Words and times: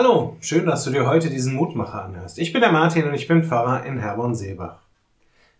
Hallo, 0.00 0.36
schön, 0.38 0.64
dass 0.64 0.84
du 0.84 0.92
dir 0.92 1.08
heute 1.08 1.28
diesen 1.28 1.56
Mutmacher 1.56 2.04
anhörst. 2.04 2.38
Ich 2.38 2.52
bin 2.52 2.60
der 2.60 2.70
Martin 2.70 3.08
und 3.08 3.14
ich 3.14 3.26
bin 3.26 3.42
Pfarrer 3.42 3.84
in 3.84 3.98
Herborn-Seebach. 3.98 4.78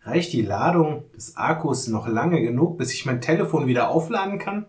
Reicht 0.05 0.33
die 0.33 0.43
Ladung 0.43 1.03
des 1.13 1.37
Akkus 1.37 1.89
noch 1.89 2.07
lange 2.07 2.41
genug, 2.41 2.79
bis 2.79 2.95
ich 2.95 3.05
mein 3.05 3.21
Telefon 3.21 3.67
wieder 3.67 3.89
aufladen 3.91 4.39
kann? 4.39 4.65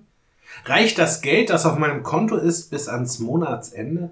Reicht 0.66 0.98
das 0.98 1.22
Geld, 1.22 1.52
das 1.52 1.68
auf 1.68 1.78
meinem 1.78 2.02
Konto 2.02 2.36
ist, 2.36 2.72
bis 2.72 2.88
ans 2.88 3.20
Monatsende? 3.20 4.10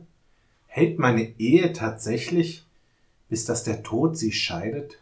Hält 0.68 1.00
meine 1.00 1.24
Ehe 1.40 1.74
tatsächlich, 1.74 2.64
bis 3.28 3.46
dass 3.46 3.64
der 3.64 3.82
Tod 3.82 4.16
sie 4.16 4.34
scheidet? 4.34 5.00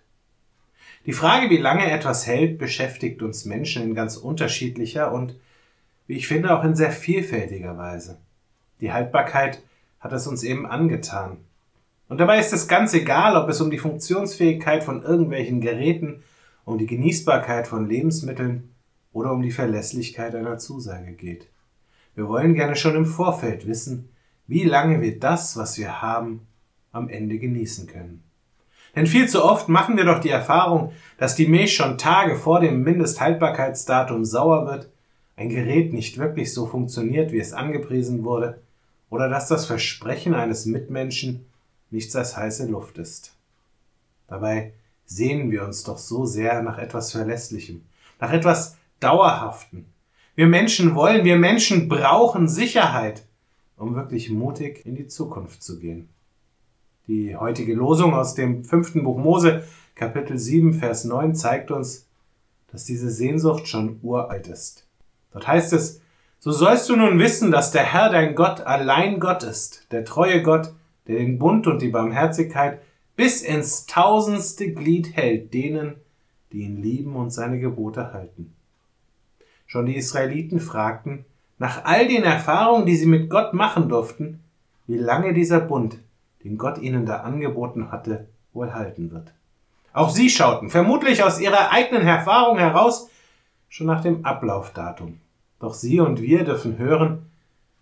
Die 1.06 1.12
Frage, 1.12 1.50
wie 1.50 1.58
lange 1.58 1.92
etwas 1.92 2.28
hält, 2.28 2.60
beschäftigt 2.60 3.22
uns 3.22 3.44
Menschen 3.44 3.84
in 3.84 3.94
ganz 3.94 4.16
unterschiedlicher 4.16 5.12
und, 5.12 5.36
wie 6.08 6.16
ich 6.16 6.30
finde, 6.30 6.58
auch 6.58 6.64
in 6.64 6.78
sehr 6.78 6.94
vielfältiger 6.94 7.78
Weise. 7.78 8.20
Die 8.80 8.94
Haltbarkeit 8.94 9.62
hat 10.06 10.14
es 10.14 10.28
uns 10.28 10.44
eben 10.44 10.68
angetan. 10.68 11.38
Und 12.10 12.20
dabei 12.20 12.38
ist 12.38 12.54
es 12.54 12.68
ganz 12.68 12.94
egal, 12.94 13.36
ob 13.36 13.50
es 13.50 13.60
um 13.60 13.72
die 13.72 13.80
Funktionsfähigkeit 13.80 14.84
von 14.84 15.02
irgendwelchen 15.02 15.62
Geräten, 15.62 16.22
um 16.64 16.78
die 16.78 16.86
Genießbarkeit 16.86 17.66
von 17.68 17.90
Lebensmitteln 17.90 18.70
oder 19.14 19.32
um 19.32 19.42
die 19.42 19.50
Verlässlichkeit 19.50 20.36
einer 20.36 20.60
Zusage 20.60 21.14
geht. 21.14 21.48
Wir 22.14 22.28
wollen 22.28 22.54
gerne 22.54 22.76
schon 22.76 22.96
im 22.96 23.08
Vorfeld 23.08 23.66
wissen, 23.66 24.10
wie 24.46 24.64
lange 24.64 25.02
wir 25.02 25.20
das, 25.20 25.58
was 25.58 25.80
wir 25.80 26.04
haben, 26.04 26.42
am 26.92 27.10
Ende 27.10 27.40
genießen 27.40 27.88
können. 27.88 28.24
Denn 28.96 29.08
viel 29.08 29.28
zu 29.28 29.44
oft 29.44 29.70
machen 29.70 29.98
wir 29.98 30.06
doch 30.06 30.20
die 30.20 30.30
Erfahrung, 30.30 30.92
dass 31.18 31.36
die 31.36 31.48
Milch 31.48 31.74
schon 31.74 31.98
Tage 31.98 32.36
vor 32.36 32.60
dem 32.60 32.84
Mindesthaltbarkeitsdatum 32.84 34.24
sauer 34.24 34.68
wird, 34.68 34.92
ein 35.36 35.50
Gerät 35.50 35.94
nicht 35.94 36.20
wirklich 36.20 36.54
so 36.54 36.68
funktioniert, 36.68 37.32
wie 37.32 37.40
es 37.40 37.54
angepriesen 37.54 38.24
wurde, 38.24 38.62
oder 39.16 39.30
dass 39.30 39.48
das 39.48 39.66
Versprechen 39.66 40.34
eines 40.34 40.66
Mitmenschen 40.66 41.46
nichts 41.90 42.18
als 42.18 42.36
heiße 42.36 42.68
Luft 42.68 42.98
ist. 42.98 43.34
Dabei 44.28 44.74
sehnen 45.06 45.52
wir 45.52 45.64
uns 45.64 45.86
doch 45.86 45.98
so 45.98 46.26
sehr 46.26 46.62
nach 46.62 46.78
etwas 46.78 47.14
Verlässlichem, 47.14 47.84
nach 48.20 48.34
etwas 48.34 48.76
Dauerhaften. 49.00 49.86
Wir 50.36 50.48
Menschen 50.48 50.96
wollen, 50.96 51.24
wir 51.24 51.38
Menschen 51.38 51.88
brauchen 51.88 52.50
Sicherheit, 52.50 53.26
um 53.78 53.96
wirklich 53.96 54.30
mutig 54.30 54.86
in 54.86 54.96
die 54.96 55.08
Zukunft 55.08 55.64
zu 55.64 55.80
gehen. 55.80 56.10
Die 57.08 57.38
heutige 57.38 57.74
Losung 57.74 58.14
aus 58.16 58.36
dem 58.36 58.66
fünften 58.66 59.06
Buch 59.06 59.18
Mose, 59.18 59.64
Kapitel 59.96 60.38
7, 60.38 60.74
Vers 60.74 61.06
9, 61.06 61.36
zeigt 61.36 61.72
uns, 61.72 62.06
dass 62.70 62.84
diese 62.84 63.10
Sehnsucht 63.10 63.70
schon 63.70 63.98
uralt 64.02 64.48
ist. 64.48 64.86
Dort 65.32 65.48
heißt 65.48 65.72
es, 65.72 66.02
so 66.46 66.52
sollst 66.52 66.88
du 66.90 66.96
nun 66.96 67.18
wissen, 67.18 67.50
dass 67.50 67.72
der 67.72 67.82
Herr 67.82 68.12
dein 68.12 68.36
Gott 68.36 68.62
allein 68.62 69.20
Gott 69.20 69.42
ist, 69.42 69.92
der 69.92 70.06
treue 70.06 70.44
Gott, 70.44 70.74
der 71.08 71.16
den 71.16 71.40
Bund 71.40 71.66
und 71.66 71.82
die 71.82 71.90
Barmherzigkeit 71.90 72.82
bis 73.16 73.42
ins 73.42 73.88
tausendste 73.88 74.72
Glied 74.72 75.16
hält 75.16 75.56
denen, 75.56 75.96
die 76.52 76.60
ihn 76.60 76.84
lieben 76.84 77.16
und 77.16 77.32
seine 77.32 77.60
Gebote 77.60 78.14
halten. 78.14 78.54
Schon 79.66 79.88
die 79.88 79.96
Israeliten 79.96 80.60
fragten, 80.60 81.26
nach 81.58 81.84
all 81.84 82.08
den 82.08 82.22
Erfahrungen, 82.22 82.86
die 82.86 82.96
sie 82.96 83.08
mit 83.08 83.28
Gott 83.28 83.56
machen 83.56 83.90
durften, 83.90 84.44
wie 84.86 85.00
lange 85.00 85.34
dieser 85.34 85.62
Bund, 85.62 85.98
den 86.44 86.60
Gott 86.60 86.78
ihnen 86.78 87.08
da 87.08 87.22
angeboten 87.22 87.92
hatte, 87.92 88.28
wohl 88.54 88.72
halten 88.72 89.10
wird. 89.10 89.34
Auch 89.94 90.12
sie 90.12 90.30
schauten, 90.30 90.70
vermutlich 90.70 91.24
aus 91.24 91.40
ihrer 91.40 91.72
eigenen 91.72 92.06
Erfahrung 92.06 92.60
heraus, 92.60 93.10
schon 93.68 93.88
nach 93.88 94.02
dem 94.04 94.24
Ablaufdatum. 94.24 95.22
Doch 95.60 95.74
Sie 95.74 96.00
und 96.00 96.22
wir 96.22 96.44
dürfen 96.44 96.78
hören, 96.78 97.30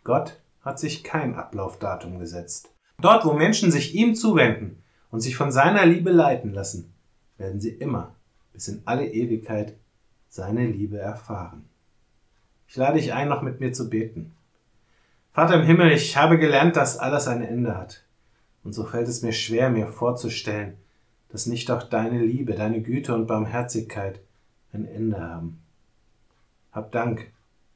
Gott 0.03 0.39
hat 0.61 0.79
sich 0.79 1.03
kein 1.03 1.35
Ablaufdatum 1.35 2.19
gesetzt. 2.19 2.71
Dort, 2.99 3.25
wo 3.25 3.33
Menschen 3.33 3.71
sich 3.71 3.95
ihm 3.95 4.15
zuwenden 4.15 4.83
und 5.11 5.21
sich 5.21 5.35
von 5.35 5.51
seiner 5.51 5.85
Liebe 5.85 6.11
leiten 6.11 6.53
lassen, 6.53 6.93
werden 7.37 7.59
sie 7.59 7.71
immer 7.71 8.15
bis 8.53 8.67
in 8.67 8.81
alle 8.85 9.11
Ewigkeit 9.11 9.75
seine 10.29 10.65
Liebe 10.67 10.99
erfahren. 10.99 11.65
Ich 12.67 12.75
lade 12.75 12.97
dich 12.97 13.13
ein, 13.13 13.27
noch 13.27 13.41
mit 13.41 13.59
mir 13.59 13.73
zu 13.73 13.89
beten. 13.89 14.33
Vater 15.31 15.55
im 15.55 15.65
Himmel, 15.65 15.91
ich 15.91 16.15
habe 16.15 16.37
gelernt, 16.37 16.75
dass 16.75 16.97
alles 16.97 17.27
ein 17.27 17.43
Ende 17.43 17.77
hat. 17.77 18.03
Und 18.63 18.73
so 18.73 18.85
fällt 18.85 19.07
es 19.07 19.21
mir 19.21 19.33
schwer, 19.33 19.69
mir 19.69 19.87
vorzustellen, 19.87 20.77
dass 21.29 21.47
nicht 21.47 21.69
auch 21.71 21.83
deine 21.83 22.23
Liebe, 22.23 22.53
deine 22.53 22.81
Güte 22.81 23.13
und 23.13 23.27
Barmherzigkeit 23.27 24.21
ein 24.71 24.85
Ende 24.85 25.19
haben. 25.19 25.61
Hab 26.71 26.91
Dank, 26.91 27.31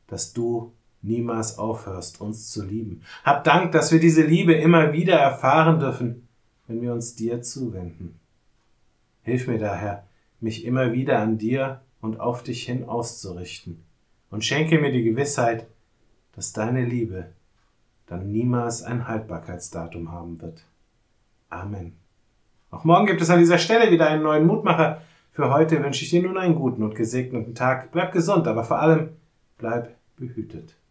dass 0.07 0.34
du 0.34 0.73
niemals 1.01 1.57
aufhörst, 1.57 2.22
uns 2.22 2.50
zu 2.51 2.63
lieben. 2.63 3.01
Hab 3.23 3.44
Dank, 3.44 3.72
dass 3.72 3.91
wir 3.91 4.00
diese 4.00 4.23
Liebe 4.23 4.53
immer 4.53 4.94
wieder 4.94 5.16
erfahren 5.16 5.79
dürfen, 5.79 6.28
wenn 6.68 6.81
wir 6.81 6.94
uns 6.94 7.16
dir 7.16 7.41
zuwenden. 7.41 8.19
Hilf 9.22 9.47
mir 9.47 9.59
daher, 9.59 10.06
mich 10.40 10.66
immer 10.66 10.94
wieder 10.94 11.19
an 11.19 11.38
dir 11.38 11.81
und 12.01 12.19
auf 12.19 12.44
dich 12.44 12.66
hin 12.66 12.85
auszurichten 12.85 13.84
und 14.29 14.45
schenke 14.45 14.79
mir 14.79 14.91
die 14.91 15.03
Gewissheit, 15.03 15.68
dass 16.34 16.53
deine 16.53 16.85
Liebe 16.85 17.31
dann 18.06 18.31
niemals 18.31 18.84
ein 18.84 19.07
Haltbarkeitsdatum 19.07 20.12
haben 20.12 20.41
wird. 20.41 20.63
Amen. 21.50 21.97
Auch 22.69 22.84
morgen 22.84 23.06
gibt 23.06 23.22
es 23.22 23.29
an 23.29 23.39
dieser 23.39 23.57
Stelle 23.57 23.91
wieder 23.91 24.07
einen 24.07 24.24
neuen 24.24 24.45
Mutmacher. 24.45 25.01
Für 25.31 25.53
heute 25.53 25.84
wünsche 25.84 26.03
ich 26.03 26.09
dir 26.09 26.22
nun 26.22 26.38
einen 26.38 26.56
guten 26.56 26.84
und 26.84 26.95
gesegneten 26.95 27.56
Tag. 27.56 27.91
Bleib 27.91 28.12
gesund, 28.12 28.47
aber 28.47 28.63
vor 28.63 28.79
allem 28.79 29.09
bleib 29.57 29.97
behütet. 30.20 30.78